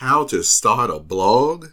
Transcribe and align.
How 0.00 0.24
to 0.28 0.42
start 0.42 0.88
a 0.88 0.98
blog? 0.98 1.72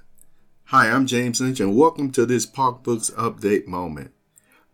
Hi, 0.65 0.91
I'm 0.91 1.07
James 1.07 1.39
Lynch, 1.39 1.61
and 1.61 1.77
welcome 1.77 2.11
to 2.11 2.25
this 2.25 2.45
Park 2.45 2.83
Books 2.83 3.09
Update 3.11 3.67
moment. 3.67 4.11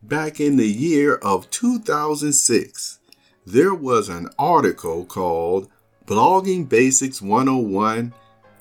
Back 0.02 0.40
in 0.40 0.58
the 0.58 0.68
year 0.68 1.18
of 1.18 1.51
2006, 1.51 2.97
there 3.45 3.75
was 3.75 4.09
an 4.09 4.29
article 4.39 5.05
called 5.05 5.69
Blogging 6.08 6.67
Basics 6.67 7.21
101, 7.21 8.16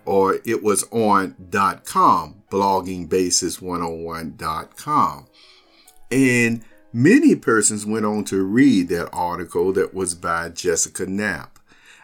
or 0.04 0.40
it 0.44 0.62
was 0.62 0.84
on 0.91 1.36
.com, 1.86 2.43
bloggingbasics101.com. 2.50 5.27
And 6.11 6.62
many 6.93 7.34
persons 7.34 7.86
went 7.86 8.04
on 8.04 8.24
to 8.24 8.43
read 8.43 8.90
that 8.90 9.09
article 9.11 9.72
that 9.72 9.95
was 9.95 10.14
by 10.14 10.50
Jessica 10.50 11.06
Knapp. 11.06 11.52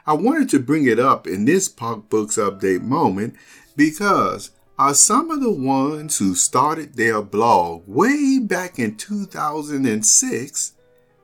I 0.09 0.15
wanted 0.15 0.49
to 0.51 0.59
bring 0.59 0.87
it 0.87 0.99
up 0.99 1.27
in 1.27 1.45
this 1.45 1.69
Park 1.69 2.09
Books 2.09 2.39
Update 2.39 2.81
moment 2.81 3.37
because 3.77 4.53
are 4.79 4.95
some 4.95 5.31
of 5.31 5.43
the 5.43 5.53
ones 5.53 6.17
who 6.17 6.35
started 6.35 6.95
their 6.95 7.21
blog 7.21 7.83
way 7.87 8.39
back 8.39 8.79
in 8.79 8.97
2006 8.97 10.73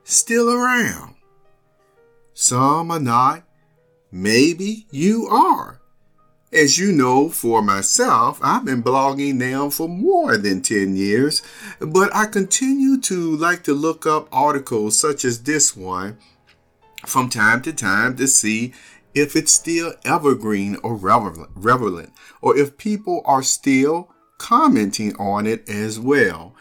still 0.03 0.53
around? 0.53 1.15
Some 2.35 2.91
are 2.91 2.99
not. 2.99 3.41
Maybe 4.11 4.85
you 4.91 5.25
are. 5.31 5.81
As 6.53 6.77
you 6.77 6.91
know, 6.91 7.29
for 7.29 7.63
myself, 7.63 8.39
I've 8.43 8.65
been 8.65 8.83
blogging 8.83 9.37
now 9.37 9.71
for 9.71 9.89
more 9.89 10.37
than 10.37 10.61
10 10.61 10.95
years, 10.95 11.41
but 11.79 12.15
I 12.15 12.27
continue 12.27 13.01
to 13.01 13.35
like 13.35 13.63
to 13.63 13.73
look 13.73 14.05
up 14.05 14.29
articles 14.31 14.99
such 14.99 15.25
as 15.25 15.41
this 15.41 15.75
one 15.75 16.19
from 17.05 17.29
time 17.29 17.61
to 17.63 17.73
time 17.73 18.15
to 18.17 18.27
see 18.27 18.73
if 19.13 19.35
it's 19.35 19.51
still 19.51 19.93
evergreen 20.03 20.77
or 20.83 20.95
relevant, 20.95 22.11
or 22.41 22.57
if 22.57 22.77
people 22.77 23.21
are 23.25 23.43
still 23.43 24.11
commenting 24.37 25.15
on 25.15 25.45
it 25.45 25.67
as 25.69 25.99
well. 25.99 26.53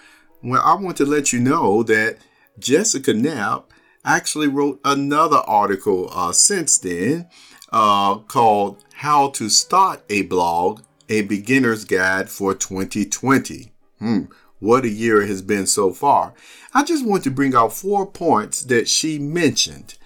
Well, 0.43 0.63
I 0.65 0.75
want 0.75 0.97
to 0.99 1.07
let 1.07 1.33
you 1.33 1.41
know 1.41 1.83
that 1.85 2.19
Jessica 2.59 3.13
Knapp 3.13 3.71
actually 4.05 4.49
wrote 4.49 4.81
another 4.85 5.39
article 5.39 6.11
uh, 6.13 6.33
since 6.33 6.79
then 6.79 7.29
uh, 7.73 8.17
called 8.19 8.85
How 8.95 9.31
to 9.31 9.49
Start 9.49 10.05
a 10.09 10.23
Blog, 10.23 10.83
a 11.09 11.23
Beginner's 11.23 11.85
Guide 11.85 12.29
for 12.29 12.55
2020. 12.55 13.73
Hmm, 13.99 14.25
what 14.61 14.85
a 14.85 14.89
year 14.89 15.23
it 15.23 15.29
has 15.29 15.43
been 15.43 15.67
so 15.67 15.93
far. 15.93 16.35
I 16.73 16.85
just 16.85 17.05
want 17.05 17.25
to 17.25 17.31
bring 17.31 17.55
out 17.55 17.73
four 17.73 18.07
points 18.07 18.63
that 18.65 18.89
she 18.89 19.19
mentioned. 19.19 19.97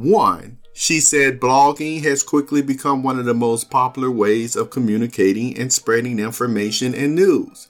One, 0.00 0.56
she 0.72 0.98
said 0.98 1.38
blogging 1.38 2.02
has 2.04 2.22
quickly 2.22 2.62
become 2.62 3.02
one 3.02 3.18
of 3.18 3.26
the 3.26 3.34
most 3.34 3.68
popular 3.68 4.10
ways 4.10 4.56
of 4.56 4.70
communicating 4.70 5.58
and 5.58 5.70
spreading 5.70 6.18
information 6.18 6.94
and 6.94 7.14
news. 7.14 7.68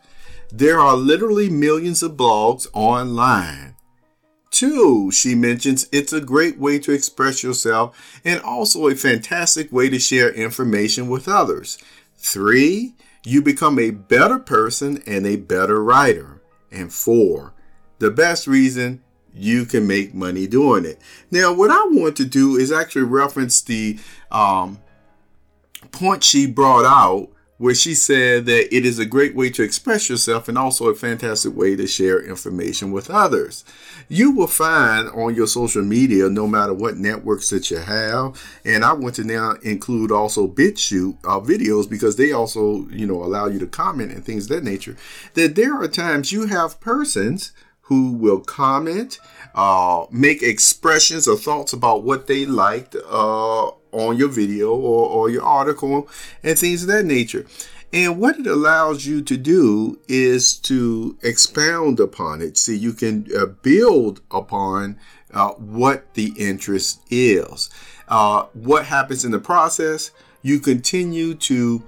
There 0.53 0.78
are 0.78 0.97
literally 0.97 1.50
millions 1.50 2.05
of 2.05 2.12
blogs 2.12 2.69
online. 2.72 3.75
Two, 4.53 5.11
she 5.11 5.34
mentions 5.34 5.89
it's 5.91 6.12
a 6.12 6.20
great 6.20 6.56
way 6.56 6.78
to 6.78 6.92
express 6.92 7.42
yourself 7.42 8.20
and 8.25 8.41
also 8.42 8.87
a 8.87 8.94
fantastic 8.94 9.72
way 9.72 9.91
to 9.91 9.98
share 9.98 10.31
information 10.31 11.09
with 11.09 11.27
others. 11.27 11.78
Three, 12.17 12.94
you 13.27 13.42
become 13.42 13.77
a 13.81 13.91
better 13.91 14.39
person 14.39 15.03
and 15.05 15.27
a 15.27 15.34
better 15.34 15.83
writer. 15.83 16.41
And 16.70 16.92
four, 16.92 17.55
the 17.98 18.12
best 18.12 18.47
reason 18.47 19.03
you 19.34 19.64
can 19.64 19.86
make 19.86 20.14
money 20.14 20.47
doing 20.47 20.84
it. 20.84 20.98
Now, 21.31 21.53
what 21.53 21.70
I 21.70 21.84
want 21.86 22.17
to 22.17 22.25
do 22.25 22.56
is 22.56 22.73
actually 22.73 23.03
reference 23.03 23.61
the 23.61 23.98
um, 24.31 24.78
point 25.92 26.25
she 26.25 26.47
brought 26.47 26.84
out 26.84 27.31
where 27.61 27.75
she 27.75 27.95
said 27.95 28.47
that 28.47 28.75
it 28.75 28.87
is 28.87 28.98
a 28.98 29.05
great 29.05 29.34
way 29.34 29.50
to 29.50 29.62
express 29.62 30.09
yourself 30.09 30.48
and 30.48 30.56
also 30.56 30.89
a 30.89 30.95
fantastic 30.95 31.55
way 31.55 31.77
to 31.77 31.87
share 31.87 32.19
information 32.19 32.91
with 32.91 33.11
others. 33.11 33.67
You 34.09 34.31
will 34.31 34.47
find 34.47 35.10
on 35.10 35.34
your 35.34 35.47
social 35.47 35.82
media, 35.82 36.31
no 36.31 36.47
matter 36.47 36.72
what 36.72 36.97
networks 36.97 37.50
that 37.50 37.71
you 37.71 37.76
have, 37.76 38.43
and 38.65 38.82
I 38.82 38.94
want 38.94 39.15
to 39.16 39.25
now 39.25 39.56
include 39.62 40.10
also 40.10 40.49
BitChute 40.49 41.19
uh, 41.22 41.41
videos 41.41 41.88
because 41.88 42.16
they 42.16 42.32
also, 42.32 42.88
you 42.88 43.06
know, 43.06 43.22
allow 43.22 43.44
you 43.44 43.59
to 43.59 43.66
comment 43.66 44.12
and 44.12 44.25
things 44.25 44.44
of 44.44 44.56
that 44.56 44.65
nature, 44.65 44.97
that 45.34 45.55
there 45.55 45.75
are 45.75 45.87
times 45.87 46.32
you 46.32 46.47
have 46.47 46.81
persons 46.81 47.53
who 47.91 48.12
will 48.12 48.39
comment, 48.39 49.19
uh, 49.53 50.06
make 50.12 50.45
expressions 50.45 51.27
or 51.27 51.37
thoughts 51.37 51.73
about 51.73 52.05
what 52.05 52.28
they 52.28 52.47
liked 52.47 52.95
uh, 52.95 53.67
on 53.91 54.17
your 54.17 54.28
video 54.28 54.71
or, 54.71 55.09
or 55.09 55.28
your 55.28 55.43
article 55.43 56.09
and 56.45 56.56
things 56.56 56.83
of 56.83 56.89
that 56.89 57.05
nature. 57.05 57.45
And 57.93 58.21
what 58.21 58.39
it 58.39 58.47
allows 58.47 59.05
you 59.06 59.23
to 59.23 59.37
do 59.37 59.99
is 60.06 60.56
to 60.61 61.19
expound 61.23 61.99
upon 61.99 62.43
it. 62.43 62.56
See, 62.56 62.77
you 62.77 62.93
can 62.93 63.27
uh, 63.37 63.47
build 63.47 64.21
upon 64.31 64.97
uh, 65.34 65.50
what 65.55 66.15
the 66.15 66.33
interest 66.39 67.03
is. 67.11 67.71
Uh, 68.06 68.45
what 68.53 68.84
happens 68.84 69.25
in 69.25 69.33
the 69.33 69.41
process? 69.41 70.12
You 70.43 70.61
continue 70.61 71.34
to 71.34 71.83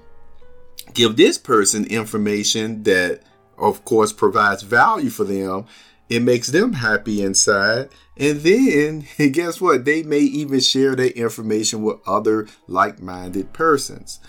give 0.95 1.15
this 1.15 1.39
person 1.39 1.87
information 1.87 2.83
that, 2.83 3.21
of 3.57 3.85
course, 3.85 4.13
provides 4.13 4.65
value 4.65 5.09
for 5.09 5.23
them 5.23 5.67
it 6.13 6.21
makes 6.21 6.49
them 6.49 6.75
happy 6.75 7.23
inside. 7.23 7.89
And 8.19 8.41
then, 8.41 9.07
guess 9.33 9.63
what? 9.63 9.87
They 9.87 10.03
may 10.03 10.19
even 10.19 10.61
share 10.61 10.95
their 10.95 11.07
information 11.07 11.83
with 11.83 12.07
other 12.07 12.49
like 12.67 13.01
minded 13.01 13.55
persons. 13.55 14.21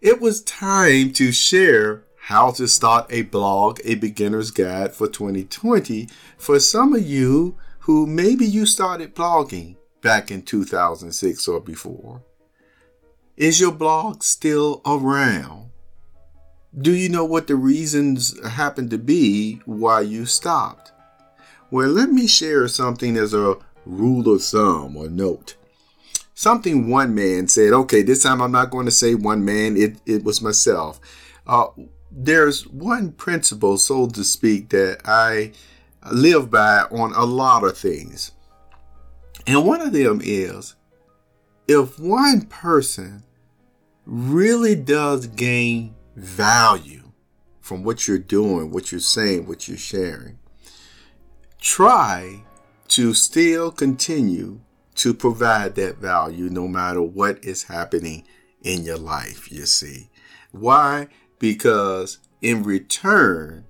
It 0.00 0.20
was 0.20 0.42
time 0.42 1.12
to 1.12 1.30
share 1.30 2.02
how 2.22 2.50
to 2.52 2.66
start 2.66 3.06
a 3.10 3.22
blog, 3.22 3.78
a 3.84 3.94
beginner's 3.94 4.50
guide 4.50 4.94
for 4.94 5.06
2020 5.06 6.08
for 6.36 6.58
some 6.58 6.92
of 6.92 7.06
you 7.06 7.56
who 7.80 8.04
maybe 8.08 8.44
you 8.44 8.66
started 8.66 9.14
blogging 9.14 9.76
back 10.02 10.32
in 10.32 10.42
2006 10.42 11.46
or 11.46 11.60
before. 11.60 12.22
Is 13.36 13.60
your 13.60 13.72
blog 13.72 14.24
still 14.24 14.82
around? 14.84 15.67
Do 16.76 16.92
you 16.92 17.08
know 17.08 17.24
what 17.24 17.46
the 17.46 17.56
reasons 17.56 18.38
happened 18.46 18.90
to 18.90 18.98
be 18.98 19.60
why 19.64 20.02
you 20.02 20.26
stopped? 20.26 20.92
Well, 21.70 21.88
let 21.88 22.10
me 22.10 22.26
share 22.26 22.68
something 22.68 23.16
as 23.16 23.32
a 23.32 23.56
rule 23.86 24.34
of 24.34 24.42
thumb 24.42 24.96
or 24.96 25.08
note. 25.08 25.56
Something 26.34 26.88
one 26.88 27.14
man 27.14 27.48
said, 27.48 27.72
okay, 27.72 28.02
this 28.02 28.22
time 28.22 28.40
I'm 28.40 28.52
not 28.52 28.70
going 28.70 28.86
to 28.86 28.92
say 28.92 29.14
one 29.14 29.44
man, 29.44 29.76
it, 29.76 29.96
it 30.06 30.24
was 30.24 30.42
myself. 30.42 31.00
Uh, 31.46 31.68
there's 32.12 32.66
one 32.68 33.12
principle, 33.12 33.76
so 33.78 34.06
to 34.06 34.22
speak, 34.22 34.68
that 34.68 35.00
I 35.04 35.52
live 36.12 36.50
by 36.50 36.82
on 36.90 37.12
a 37.14 37.24
lot 37.24 37.64
of 37.64 37.76
things. 37.76 38.32
And 39.46 39.66
one 39.66 39.80
of 39.80 39.92
them 39.92 40.20
is 40.22 40.76
if 41.66 41.98
one 41.98 42.42
person 42.42 43.24
really 44.06 44.74
does 44.74 45.26
gain 45.26 45.94
value 46.18 47.12
from 47.60 47.84
what 47.84 48.08
you're 48.08 48.18
doing, 48.18 48.70
what 48.70 48.90
you're 48.90 49.00
saying, 49.00 49.46
what 49.46 49.68
you're 49.68 49.76
sharing. 49.76 50.38
Try 51.60 52.44
to 52.88 53.14
still 53.14 53.70
continue 53.70 54.60
to 54.96 55.14
provide 55.14 55.74
that 55.76 55.98
value 55.98 56.48
no 56.48 56.66
matter 56.66 57.02
what 57.02 57.44
is 57.44 57.64
happening 57.64 58.24
in 58.62 58.84
your 58.84 58.98
life, 58.98 59.50
you 59.52 59.66
see. 59.66 60.08
Why? 60.50 61.08
Because 61.38 62.18
in 62.42 62.62
return, 62.62 63.64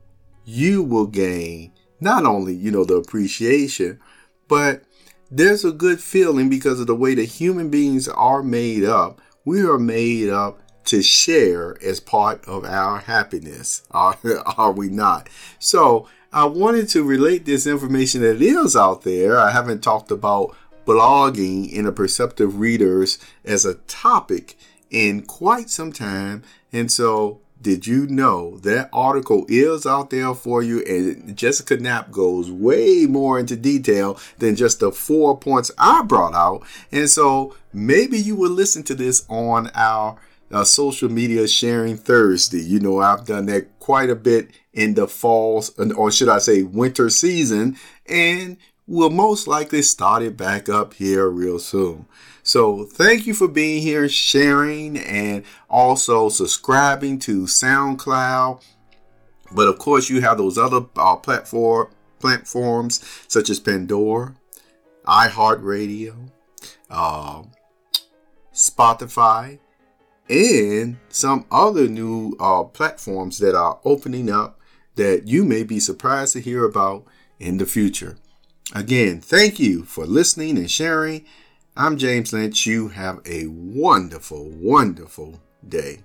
you 0.45 0.83
will 0.83 1.07
gain 1.07 1.73
not 2.01 2.25
only, 2.25 2.55
you 2.55 2.71
know, 2.71 2.85
the 2.85 2.97
appreciation, 2.97 3.99
but 4.47 4.85
there's 5.31 5.65
a 5.65 5.73
good 5.73 6.01
feeling 6.01 6.49
because 6.49 6.81
of 6.81 6.87
the 6.87 6.95
way 6.95 7.15
that 7.15 7.25
human 7.25 7.69
beings 7.69 8.09
are 8.09 8.43
made 8.43 8.85
up. 8.85 9.21
We 9.45 9.63
are 9.63 9.79
made 9.79 10.31
up 10.31 10.63
to 10.89 11.03
share 11.03 11.77
as 11.83 12.01
part 12.01 12.45
of 12.47 12.65
our 12.65 12.99
happiness, 12.99 13.83
are, 13.91 14.19
are 14.57 14.73
we 14.73 14.89
not? 14.89 15.29
So 15.59 16.09
I 16.33 16.45
wanted 16.45 16.89
to 16.91 17.03
relate 17.03 17.45
this 17.45 17.67
information 17.67 18.21
that 18.23 18.43
is 18.43 18.77
out 18.77 19.03
there. 19.03 19.39
I 19.39 19.51
haven't 19.51 19.83
talked 19.83 20.11
about 20.11 20.57
blogging 20.87 21.71
in 21.71 21.87
a 21.87 21.93
perceptive 21.93 22.59
readers 22.59 23.19
as 23.45 23.65
a 23.65 23.75
topic 23.75 24.57
in 24.91 25.23
quite 25.23 25.71
some 25.71 25.93
time. 25.93 26.43
And 26.73 26.91
so 26.91 27.41
did 27.61 27.87
you 27.87 28.07
know 28.07 28.59
that 28.59 28.89
article 28.93 29.45
is 29.49 29.85
out 29.85 30.11
there 30.11 30.35
for 30.35 30.63
you? 30.63 30.81
And 30.85 31.37
Jessica 31.37 31.77
Knapp 31.77 32.11
goes 32.11 32.51
way 32.51 33.07
more 33.07 33.39
into 33.39 33.57
detail 33.57 34.19
than 34.39 34.57
just 34.57 34.81
the 34.81 34.93
four 34.93 35.37
points 35.37 35.71
I 35.77 36.03
brought 36.03 36.35
out. 36.35 36.63
And 36.93 37.11
so 37.11 37.57
maybe 37.73 38.19
you 38.19 38.37
will 38.37 38.51
listen 38.51 38.83
to 38.85 38.95
this 38.95 39.27
on 39.29 39.71
our 39.75 40.19
uh, 40.51 40.65
social 40.65 41.09
media 41.09 41.47
sharing 41.49 41.97
Thursday. 41.97 42.63
You 42.63 42.81
know, 42.81 43.01
I've 43.01 43.27
done 43.27 43.47
that 43.47 43.79
quite 43.79 44.11
a 44.11 44.17
bit 44.17 44.51
in 44.73 44.95
the 44.95 45.09
fall, 45.09 45.65
or 45.97 46.11
should 46.11 46.29
I 46.29 46.39
say, 46.39 46.63
winter 46.63 47.11
season. 47.11 47.77
And 48.07 48.57
will 48.87 49.11
most 49.11 49.47
likely 49.47 49.83
start 49.83 50.23
it 50.23 50.37
back 50.37 50.69
up 50.69 50.95
here 50.95 51.29
real 51.29 51.59
soon. 51.59 52.07
So 52.43 52.85
thank 52.85 53.27
you 53.27 53.35
for 53.35 53.47
being 53.47 53.83
here, 53.83 54.09
sharing, 54.09 54.97
and 54.97 55.45
also 55.69 56.31
subscribing 56.31 57.19
to 57.21 57.43
SoundCloud. 57.43 58.65
But 59.53 59.69
of 59.69 59.79
course, 59.79 60.09
you 60.09 60.23
have 60.23 60.39
those 60.39 60.57
other 60.57 60.87
uh, 60.97 61.17
platform 61.17 61.89
platforms 62.19 63.05
such 63.29 63.49
as 63.51 63.61
Pandora, 63.61 64.35
iHeartRadio, 65.07 66.31
uh, 66.91 67.43
Spotify, 68.53 69.59
and 70.29 70.99
some 71.09 71.47
other 71.51 71.89
new 71.89 72.37
uh, 72.39 72.65
platforms 72.65 73.39
that 73.39 73.55
are 73.55 73.81
opening 73.85 74.31
up 74.31 74.61
that 74.97 75.27
you 75.27 75.45
may 75.45 75.63
be 75.63 75.81
surprised 75.81 76.33
to 76.35 76.41
hear 76.41 76.65
about 76.65 77.05
in 77.39 77.59
the 77.59 77.67
future. 77.67 78.17
Again, 78.75 79.21
thank 79.21 79.59
you 79.59 79.85
for 79.85 80.05
listening 80.05 80.59
and 80.59 80.71
sharing. 80.71 81.25
I'm 81.77 81.97
James 81.97 82.33
Lynch. 82.33 82.67
You 82.67 82.89
have 82.89 83.21
a 83.25 83.47
wonderful, 83.47 84.51
wonderful 84.51 85.41
day. 85.67 86.05